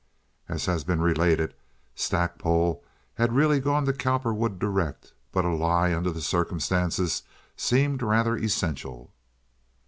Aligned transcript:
As 0.49 0.65
has 0.65 0.83
been 0.83 0.99
related, 0.99 1.53
Stackpole 1.93 2.83
had 3.13 3.33
really 3.35 3.59
gone 3.59 3.85
to 3.85 3.93
Cowperwood 3.93 4.57
direct, 4.57 5.13
but 5.31 5.45
a 5.45 5.53
lie 5.53 5.93
under 5.93 6.09
the 6.09 6.21
circumstances 6.21 7.21
seemed 7.55 8.01
rather 8.01 8.35
essential. 8.35 9.11